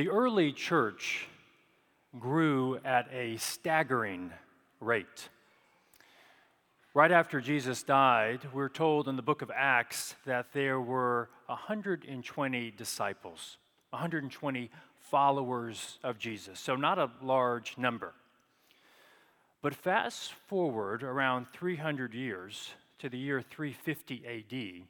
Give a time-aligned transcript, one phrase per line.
[0.00, 1.28] The early church
[2.18, 4.32] grew at a staggering
[4.80, 5.28] rate.
[6.94, 12.70] Right after Jesus died, we're told in the book of Acts that there were 120
[12.70, 13.58] disciples,
[13.90, 16.58] 120 followers of Jesus.
[16.58, 18.14] So, not a large number.
[19.60, 22.70] But fast forward around 300 years
[23.00, 24.86] to the year 350 AD,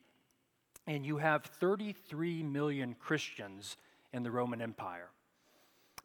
[0.87, 3.77] and you have 33 million Christians
[4.13, 5.11] in the Roman Empire.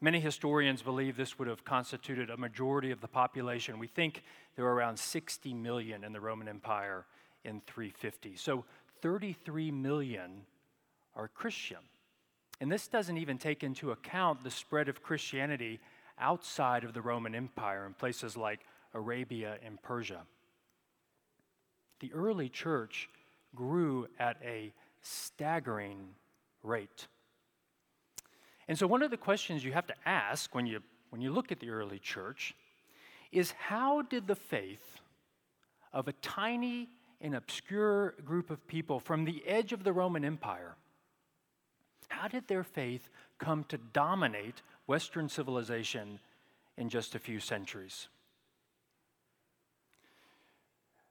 [0.01, 3.79] Many historians believe this would have constituted a majority of the population.
[3.79, 4.23] We think
[4.55, 7.05] there were around 60 million in the Roman Empire
[7.43, 8.35] in 350.
[8.35, 8.65] So
[9.01, 10.41] 33 million
[11.15, 11.77] are Christian.
[12.59, 15.79] And this doesn't even take into account the spread of Christianity
[16.19, 18.61] outside of the Roman Empire in places like
[18.93, 20.21] Arabia and Persia.
[21.99, 23.09] The early church
[23.53, 26.09] grew at a staggering
[26.63, 27.07] rate.
[28.67, 31.51] And so, one of the questions you have to ask when you, when you look
[31.51, 32.55] at the early church
[33.31, 34.99] is how did the faith
[35.93, 36.90] of a tiny
[37.21, 40.75] and obscure group of people from the edge of the Roman Empire,
[42.09, 43.09] how did their faith
[43.40, 46.20] come to dominate Western civilization
[46.77, 48.07] in just a few centuries?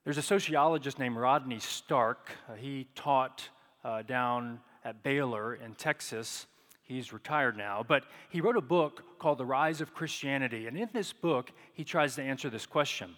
[0.04, 2.30] There's a sociologist named Rodney Stark.
[2.48, 3.48] Uh, he taught
[3.82, 6.46] uh, down at Baylor in Texas.
[6.84, 10.66] He's retired now, but he wrote a book called The Rise of Christianity.
[10.66, 13.14] And in this book, he tries to answer this question.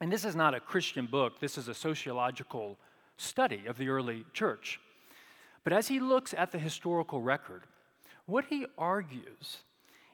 [0.00, 2.76] And this is not a Christian book, this is a sociological
[3.16, 4.80] study of the early church.
[5.62, 7.62] But as he looks at the historical record,
[8.26, 9.58] what he argues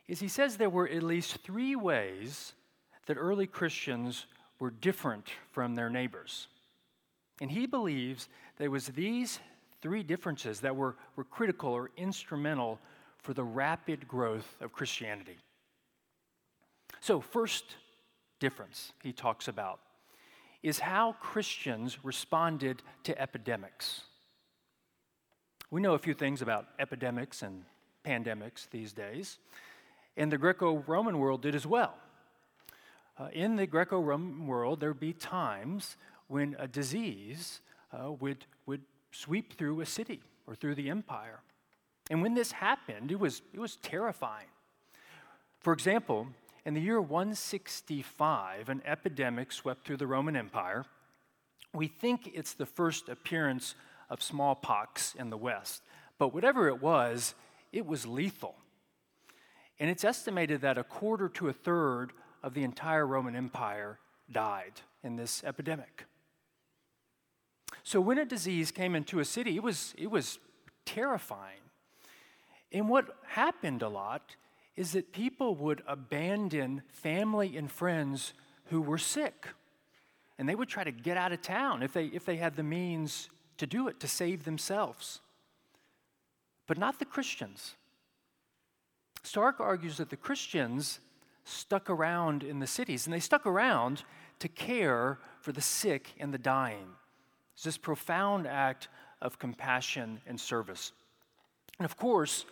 [0.06, 2.52] is he says there were at least three ways
[3.06, 4.26] that early Christians
[4.58, 6.48] were different from their neighbors.
[7.40, 9.38] And he believes there was these
[9.80, 12.78] three differences that were, were critical or instrumental
[13.18, 15.36] for the rapid growth of Christianity.
[17.00, 17.76] So, first
[18.40, 19.80] difference he talks about
[20.62, 24.02] is how Christians responded to epidemics.
[25.70, 27.64] We know a few things about epidemics and
[28.04, 29.38] pandemics these days,
[30.16, 31.94] and the Greco Roman world did as well.
[33.18, 35.96] Uh, in the Greco Roman world, there would be times
[36.28, 37.60] when a disease
[37.92, 38.44] uh, would, would
[39.10, 41.40] sweep through a city or through the empire.
[42.10, 44.46] And when this happened, it was, it was terrifying.
[45.60, 46.28] For example,
[46.64, 50.84] in the year 165, an epidemic swept through the Roman Empire.
[51.74, 53.74] We think it's the first appearance
[54.10, 55.82] of smallpox in the West.
[56.18, 57.34] But whatever it was,
[57.72, 58.56] it was lethal.
[59.78, 63.98] And it's estimated that a quarter to a third of the entire Roman Empire
[64.30, 66.04] died in this epidemic.
[67.88, 70.38] So when a disease came into a city, it was, it was
[70.84, 71.62] terrifying.
[72.70, 74.36] And what happened a lot
[74.76, 78.34] is that people would abandon family and friends
[78.66, 79.46] who were sick.
[80.38, 82.62] And they would try to get out of town if they, if they had the
[82.62, 85.22] means to do it, to save themselves.
[86.66, 87.74] But not the Christians.
[89.22, 91.00] Stark argues that the Christians
[91.44, 94.02] stuck around in the cities, and they stuck around
[94.40, 96.88] to care for the sick and the dying.
[97.58, 98.86] It's this profound act
[99.20, 100.92] of compassion and service.
[101.80, 102.44] And of course,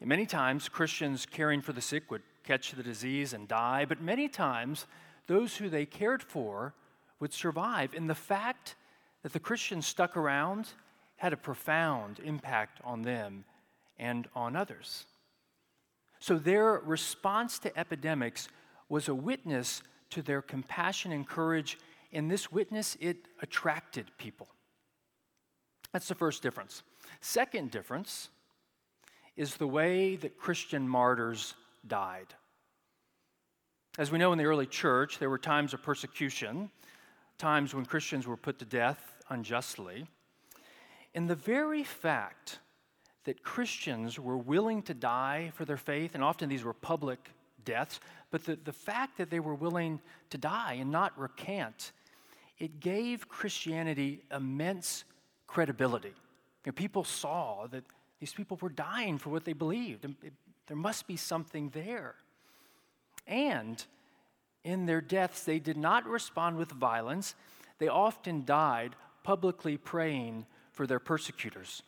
[0.00, 4.26] many times Christians caring for the sick would catch the disease and die, but many
[4.28, 4.86] times
[5.28, 6.74] those who they cared for
[7.20, 7.94] would survive.
[7.94, 8.74] And the fact
[9.22, 10.70] that the Christians stuck around
[11.18, 13.44] had a profound impact on them
[13.96, 15.06] and on others.
[16.18, 18.48] So their response to epidemics
[18.88, 21.78] was a witness to their compassion and courage.
[22.10, 24.48] In this witness, it attracted people.
[25.92, 26.82] That's the first difference.
[27.20, 28.28] Second difference
[29.36, 31.54] is the way that Christian martyrs
[31.86, 32.34] died.
[33.98, 36.70] As we know in the early church, there were times of persecution,
[37.38, 40.06] times when Christians were put to death unjustly.
[41.14, 42.58] And the very fact
[43.24, 47.30] that Christians were willing to die for their faith, and often these were public
[47.64, 48.00] deaths,
[48.30, 50.00] but the, the fact that they were willing
[50.30, 51.92] to die and not recant,
[52.58, 55.04] it gave Christianity immense
[55.46, 56.08] credibility.
[56.08, 56.14] You
[56.66, 57.84] know, people saw that
[58.20, 60.32] these people were dying for what they believed, it,
[60.66, 62.14] there must be something there.
[63.26, 63.82] And
[64.64, 67.34] in their deaths, they did not respond with violence.
[67.78, 71.82] They often died publicly praying for their persecutors.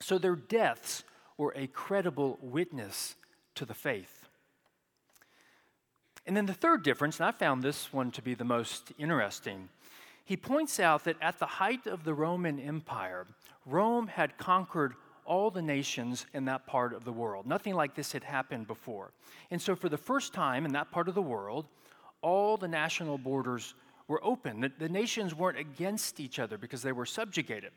[0.00, 1.04] So their deaths
[1.36, 3.16] were a credible witness
[3.56, 4.23] to the faith.
[6.26, 9.68] And then the third difference, and I found this one to be the most interesting,
[10.24, 13.26] he points out that at the height of the Roman Empire,
[13.66, 14.94] Rome had conquered
[15.26, 17.46] all the nations in that part of the world.
[17.46, 19.12] Nothing like this had happened before.
[19.50, 21.66] And so, for the first time in that part of the world,
[22.22, 23.74] all the national borders
[24.08, 24.60] were open.
[24.60, 27.72] The, the nations weren't against each other because they were subjugated.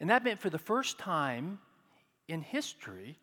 [0.00, 1.60] And that meant for the first time
[2.28, 3.18] in history,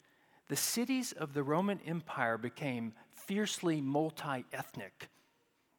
[0.47, 2.93] the cities of the Roman Empire became
[3.29, 5.07] fiercely multi ethnic.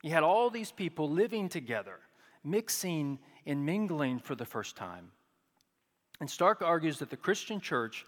[0.04, 1.98] You had all these people living together,
[2.44, 5.10] mixing and mingling for the first time.
[6.20, 8.06] And Stark argues that the Christian church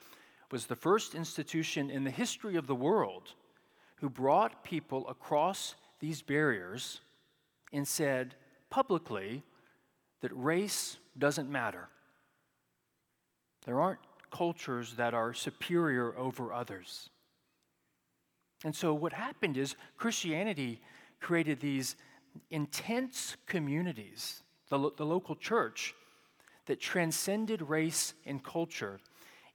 [0.52, 3.34] was the first institution in the history of the world
[3.96, 7.00] who brought people across these barriers
[7.72, 8.36] and said
[8.70, 9.42] publicly
[10.20, 11.88] that race doesn't matter.
[13.66, 13.98] There aren't
[14.30, 17.10] cultures that are superior over others.
[18.64, 20.81] And so, what happened is Christianity
[21.20, 21.97] created these
[22.50, 25.94] intense communities, the, lo- the local church,
[26.67, 29.00] that transcended race and culture.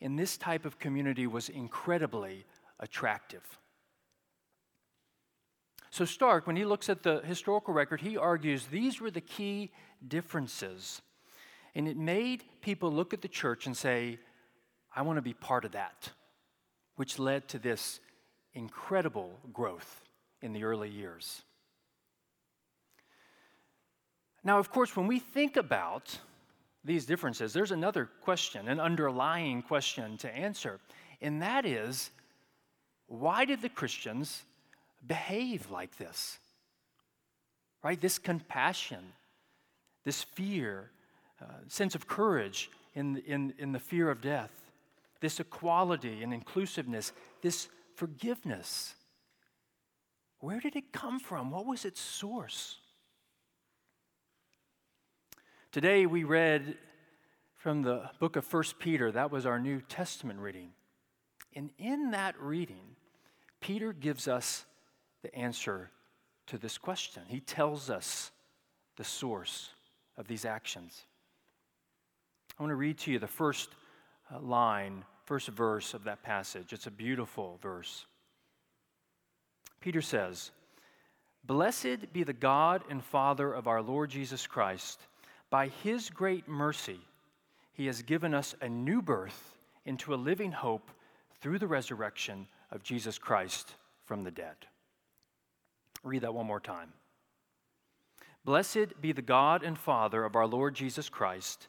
[0.02, 2.46] And this type of community was incredibly
[2.80, 3.58] attractive.
[5.90, 9.72] So, Stark, when he looks at the historical record, he argues these were the key
[10.06, 11.02] differences.
[11.76, 14.20] And it made people look at the church and say,
[14.96, 16.12] I want to be part of that,
[16.96, 18.00] which led to this
[18.58, 20.04] incredible growth
[20.42, 21.44] in the early years.
[24.44, 26.18] Now, of course, when we think about
[26.84, 30.80] these differences, there's another question, an underlying question to answer,
[31.22, 32.12] and that is
[33.08, 34.44] why did the Christians
[35.06, 36.40] behave like this?
[37.84, 38.00] Right?
[38.00, 39.14] This compassion,
[40.04, 40.92] this fear,
[41.42, 44.52] uh, sense of courage in, in, in the fear of death,
[45.22, 47.12] this equality and inclusiveness,
[47.42, 48.94] this forgiveness.
[50.40, 51.50] Where did it come from?
[51.50, 52.78] What was its source?
[55.72, 56.78] Today we read
[57.56, 59.12] from the book of 1 Peter.
[59.12, 60.74] That was our New Testament reading.
[61.56, 62.96] And in that reading,
[63.62, 64.66] Peter gives us
[65.24, 65.90] the answer
[66.46, 67.24] to this question.
[67.28, 68.32] He tells us
[68.96, 69.72] the source
[70.18, 71.02] of these actions.
[72.60, 73.70] I want to read to you the first
[74.32, 76.72] uh, line, first verse of that passage.
[76.72, 78.06] It's a beautiful verse.
[79.82, 80.52] Peter says,
[81.44, 85.02] Blessed be the God and Father of our Lord Jesus Christ.
[85.50, 87.00] By his great mercy,
[87.74, 90.92] he has given us a new birth into a living hope
[91.42, 93.76] through the resurrection of Jesus Christ
[94.06, 94.56] from the dead.
[96.04, 96.94] Read that one more time.
[98.46, 101.68] Blessed be the God and Father of our Lord Jesus Christ.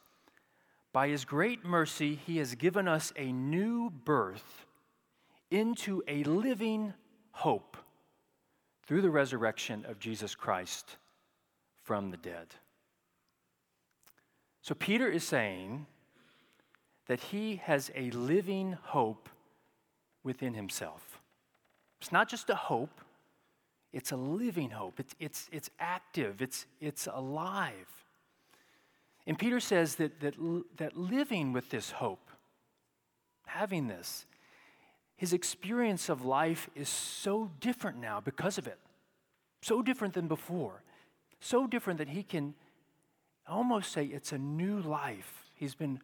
[0.91, 4.65] By his great mercy, he has given us a new birth
[5.51, 6.93] into a living
[7.31, 7.77] hope
[8.85, 10.97] through the resurrection of Jesus Christ
[11.83, 12.47] from the dead.
[14.61, 15.85] So, Peter is saying
[17.07, 19.29] that he has a living hope
[20.23, 21.21] within himself.
[22.01, 23.01] It's not just a hope,
[23.91, 24.99] it's a living hope.
[24.99, 27.98] It's, it's, it's active, it's, it's alive.
[29.27, 30.35] And Peter says that, that,
[30.77, 32.31] that living with this hope,
[33.45, 34.25] having this,
[35.15, 38.79] his experience of life is so different now because of it.
[39.61, 40.81] So different than before.
[41.41, 42.53] So different that he can
[43.47, 45.43] almost say it's a new life.
[45.55, 45.99] He's been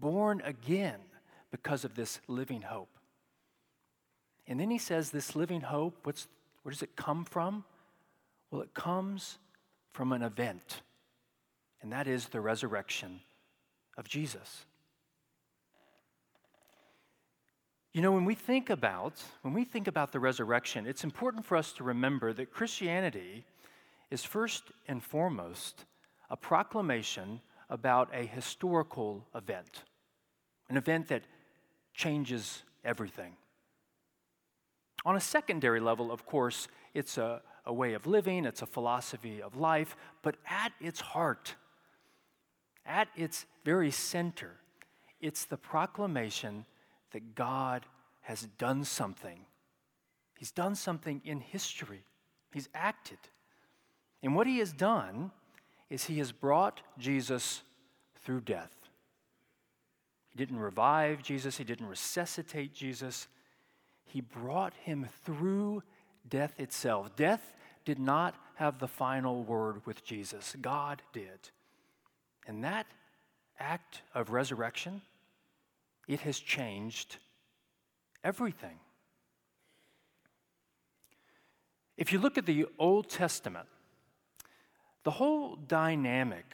[0.00, 0.98] born again
[1.50, 2.88] because of this living hope.
[4.48, 6.28] And then he says, This living hope, what's,
[6.62, 7.64] where does it come from?
[8.50, 9.38] Well, it comes
[9.92, 10.82] from an event,
[11.86, 13.20] and that is the resurrection
[13.96, 14.64] of Jesus.
[17.92, 21.56] You know, when we think about when we think about the resurrection, it's important for
[21.56, 23.44] us to remember that Christianity
[24.10, 25.84] is first and foremost
[26.28, 27.40] a proclamation
[27.70, 29.84] about a historical event,
[30.68, 31.22] an event that
[31.94, 33.36] changes everything.
[35.04, 39.40] On a secondary level, of course, it's a, a way of living, it's a philosophy
[39.40, 41.54] of life, but at its heart,
[42.86, 44.52] at its very center,
[45.20, 46.64] it's the proclamation
[47.12, 47.86] that God
[48.22, 49.40] has done something.
[50.38, 52.04] He's done something in history,
[52.52, 53.18] He's acted.
[54.22, 55.30] And what He has done
[55.90, 57.62] is He has brought Jesus
[58.24, 58.72] through death.
[60.30, 63.28] He didn't revive Jesus, He didn't resuscitate Jesus.
[64.06, 65.82] He brought him through
[66.28, 67.14] death itself.
[67.16, 67.52] Death
[67.84, 71.50] did not have the final word with Jesus, God did.
[72.46, 72.86] And that
[73.58, 75.02] act of resurrection,
[76.06, 77.16] it has changed
[78.22, 78.78] everything.
[81.96, 83.66] If you look at the Old Testament,
[85.02, 86.44] the whole dynamic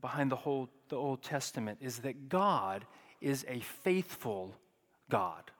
[0.00, 2.84] behind the whole the Old Testament is that God
[3.20, 4.54] is a faithful
[5.10, 5.50] God.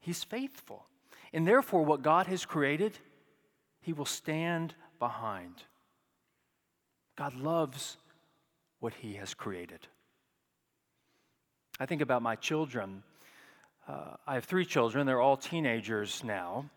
[0.00, 0.86] He's faithful.
[1.32, 2.98] And therefore, what God has created,
[3.80, 5.62] He will stand behind.
[7.16, 7.96] God loves
[8.80, 9.86] what He has created.
[11.78, 13.02] I think about my children.
[13.88, 16.68] Uh, I have three children, they're all teenagers now.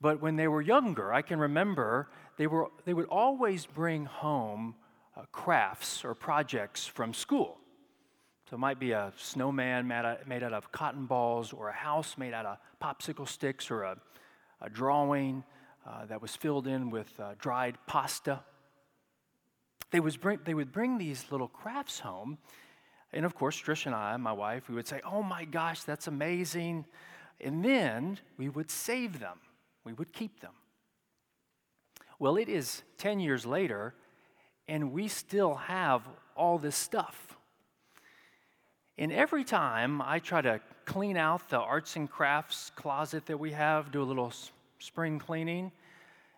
[0.00, 4.74] But when they were younger, I can remember they, were, they would always bring home
[5.16, 7.58] uh, crafts or projects from school.
[8.50, 12.34] So it might be a snowman made out, of cotton balls, or a house made
[12.34, 13.96] out of popsicle sticks, or a,
[14.60, 15.44] a drawing
[15.86, 18.40] uh, that was filled in with uh, dried pasta.
[19.92, 22.38] They, was bring, they would bring these little crafts home,
[23.12, 26.06] and of course, Trish and I, my wife, we would say, Oh my gosh, that's
[26.06, 26.86] amazing.
[27.40, 29.38] And then we would save them,
[29.84, 30.52] we would keep them.
[32.18, 33.94] Well, it is 10 years later,
[34.66, 36.02] and we still have
[36.36, 37.36] all this stuff.
[38.96, 43.52] And every time I try to clean out the arts and crafts closet that we
[43.52, 44.32] have, do a little
[44.78, 45.72] spring cleaning,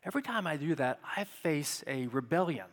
[0.05, 2.67] every time I do that, I face a rebellion.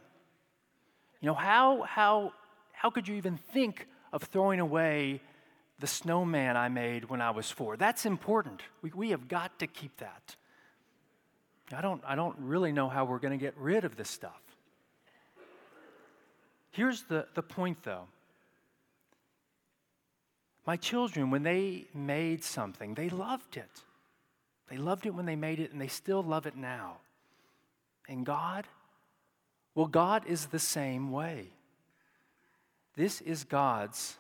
[1.21, 2.33] You know, how, how,
[2.71, 5.21] how could you even think of throwing away
[5.79, 7.77] the snowman I made when I was four?
[7.77, 8.61] That's important.
[8.81, 10.35] We, we have got to keep that.
[11.73, 14.41] I don't, I don't really know how we're going to get rid of this stuff.
[16.71, 18.07] Here's the, the point, though.
[20.65, 23.69] My children, when they made something, they loved it.
[24.69, 26.97] They loved it when they made it, and they still love it now.
[28.07, 28.65] And God,
[29.75, 31.47] well, God is the same way.
[32.95, 34.17] This is God's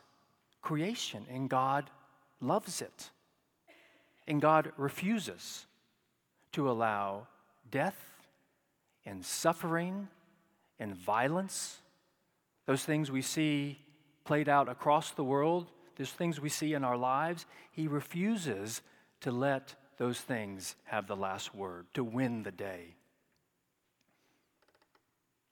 [0.61, 1.89] creation, and God
[2.39, 3.09] loves it.
[4.27, 5.65] And God refuses
[6.53, 7.27] to allow
[7.69, 7.97] death
[9.05, 10.07] and suffering
[10.79, 11.79] and violence,
[12.65, 13.79] those things we see
[14.23, 15.67] played out across the world,
[15.97, 18.81] those things we see in our lives, he refuses
[19.21, 22.95] to let those things have the last word, to win the day.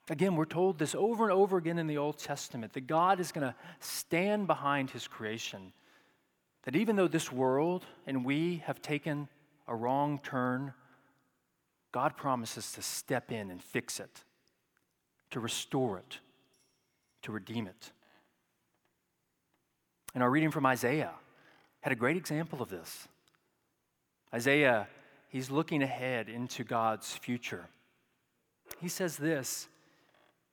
[0.09, 3.31] Again, we're told this over and over again in the Old Testament that God is
[3.31, 5.71] going to stand behind his creation.
[6.63, 9.27] That even though this world and we have taken
[9.67, 10.73] a wrong turn,
[11.91, 14.23] God promises to step in and fix it,
[15.29, 16.19] to restore it,
[17.21, 17.91] to redeem it.
[20.15, 21.13] And our reading from Isaiah
[21.81, 23.07] had a great example of this.
[24.33, 24.87] Isaiah,
[25.29, 27.67] he's looking ahead into God's future.
[28.79, 29.67] He says this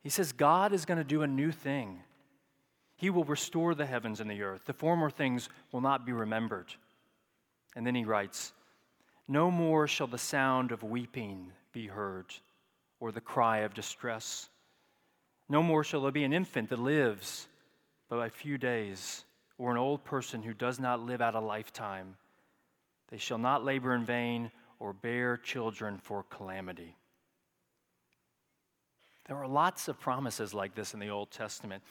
[0.07, 1.99] He says, God is going to do a new thing.
[2.95, 4.65] He will restore the heavens and the earth.
[4.65, 6.73] The former things will not be remembered.
[7.75, 8.53] And then he writes,
[9.27, 12.27] no more shall the sound of weeping be heard,
[13.01, 14.49] or the cry of distress.
[15.49, 17.49] No more shall there be an infant that lives
[18.09, 19.25] but a few days,
[19.59, 22.15] or an old person who does not live out a lifetime.
[23.11, 26.95] They shall not labor in vain or bear children for calamity.
[29.27, 31.83] There are lots of promises like this in the Old Testament.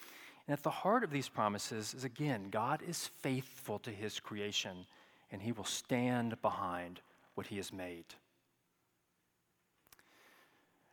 [0.47, 4.85] And at the heart of these promises is again, God is faithful to his creation,
[5.31, 7.01] and he will stand behind
[7.33, 8.05] what he has made.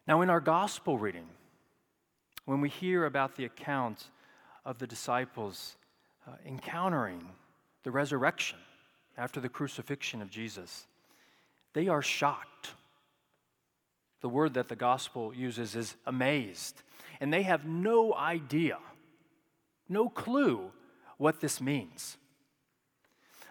[0.07, 1.29] Now, in our gospel reading,
[2.45, 4.07] when we hear about the account
[4.65, 5.77] of the disciples
[6.27, 7.25] uh, encountering
[7.85, 8.59] the resurrection
[9.17, 10.87] after the crucifixion of Jesus,
[11.73, 12.73] they are shocked.
[14.23, 16.83] The word that the gospel uses is amazed,
[17.21, 18.79] and they have no idea,
[19.89, 20.71] no clue
[21.19, 22.17] what this means.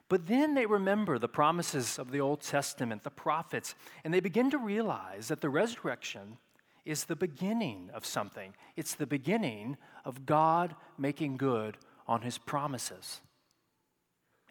[0.10, 4.50] But then they remember the promises of the Old Testament, the prophets, and they begin
[4.52, 6.38] to realize that the resurrection
[6.84, 8.54] is the beginning of something.
[8.76, 13.22] It's the beginning of God making good on his promises.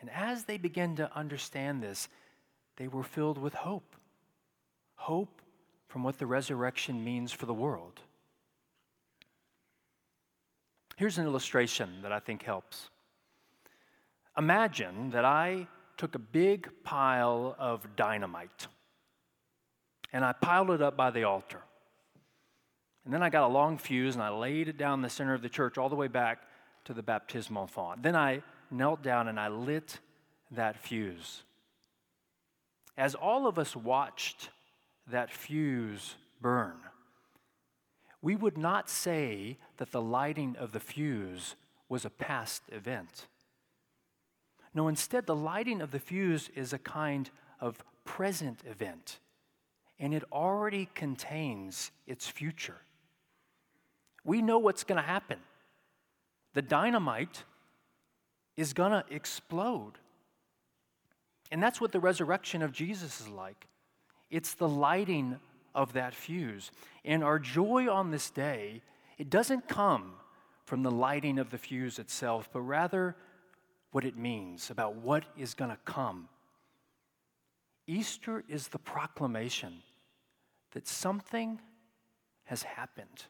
[0.00, 2.08] And as they begin to understand this,
[2.76, 3.96] they were filled with hope.
[4.94, 5.42] Hope
[5.90, 8.00] from what the resurrection means for the world.
[10.97, 12.90] Here's an illustration that I think helps.
[14.38, 15.66] Imagine that I
[15.97, 18.68] took a big pile of dynamite
[20.12, 21.61] and I piled it up by the altar.
[23.04, 25.42] And then I got a long fuse and I laid it down the center of
[25.42, 26.42] the church all the way back
[26.85, 28.04] to the baptismal font.
[28.04, 29.99] Then I knelt down and I lit
[30.52, 31.42] that fuse.
[32.97, 34.50] As all of us watched
[35.10, 36.76] that fuse burn,
[38.22, 41.54] we would not say that the lighting of the fuse
[41.88, 43.26] was a past event.
[44.74, 49.18] No, instead, the lighting of the fuse is a kind of present event,
[49.98, 52.78] and it already contains its future.
[54.24, 55.38] We know what's going to happen.
[56.54, 57.44] The dynamite
[58.56, 59.92] is going to explode.
[61.50, 63.66] And that's what the resurrection of Jesus is like.
[64.30, 65.38] It's the lighting
[65.75, 66.70] of that fuse.
[67.04, 68.82] And our joy on this day,
[69.18, 70.12] it doesn't come
[70.64, 73.16] from the lighting of the fuse itself, but rather
[73.92, 76.28] what it means about what is going to come.
[77.87, 79.82] Easter is the proclamation
[80.72, 81.58] that something
[82.44, 83.25] has happened,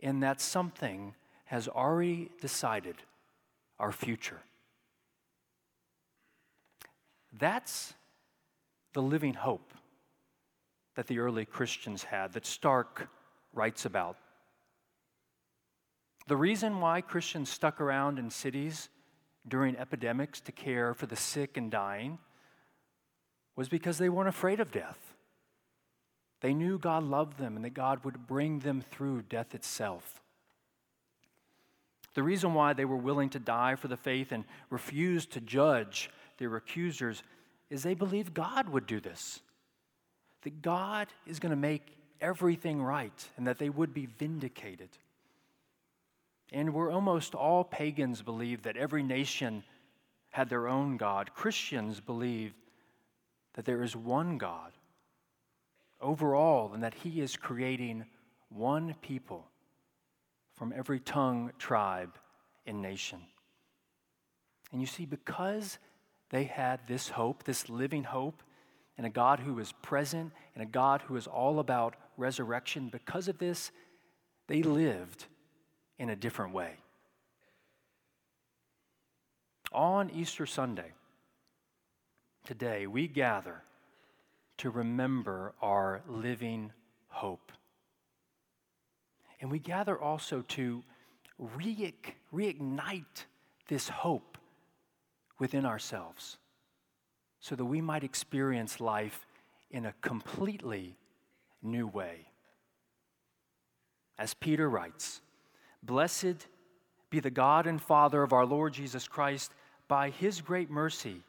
[0.00, 1.14] and that something
[1.44, 2.96] has already decided
[3.78, 4.40] our future.
[7.38, 7.94] That's
[8.96, 9.74] the living hope
[10.94, 13.10] that the early Christians had, that Stark
[13.52, 14.16] writes about.
[16.28, 18.88] The reason why Christians stuck around in cities
[19.46, 22.18] during epidemics to care for the sick and dying
[23.54, 25.14] was because they weren't afraid of death.
[26.40, 30.22] They knew God loved them and that God would bring them through death itself.
[32.14, 36.08] The reason why they were willing to die for the faith and refused to judge
[36.38, 37.22] their accusers
[37.70, 39.40] is they believe God would do this.
[40.42, 44.90] That God is going to make everything right and that they would be vindicated.
[46.52, 49.64] And where almost all pagans believe that every nation
[50.30, 52.52] had their own God, Christians believe
[53.54, 54.72] that there is one God
[56.00, 58.04] overall and that He is creating
[58.48, 59.46] one people
[60.54, 62.16] from every tongue, tribe,
[62.66, 63.18] and nation.
[64.72, 65.78] And you see, because
[66.30, 68.42] they had this hope, this living hope,
[68.98, 73.28] and a God who is present and a God who is all about resurrection, because
[73.28, 73.70] of this,
[74.48, 75.26] they lived
[75.98, 76.74] in a different way.
[79.72, 80.92] On Easter Sunday,
[82.44, 83.62] today, we gather
[84.58, 86.72] to remember our living
[87.08, 87.52] hope.
[89.40, 90.82] And we gather also to
[91.38, 93.04] reignite
[93.68, 94.35] this hope
[95.38, 96.38] within ourselves
[97.40, 99.26] so that we might experience life
[99.70, 100.96] in a completely
[101.62, 102.28] new way.
[104.18, 105.20] As Peter writes,
[105.82, 106.46] Blessed
[107.10, 109.52] be the God and Father of our Lord Jesus Christ.
[109.88, 111.22] By his great mercy,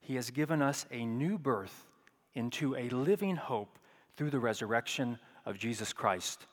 [0.00, 1.86] he has given us a new birth
[2.34, 3.78] into a living hope
[4.16, 6.46] through the resurrection of Jesus Christ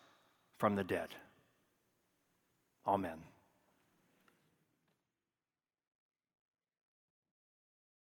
[0.57, 1.09] from the dead.
[2.85, 3.32] Amen.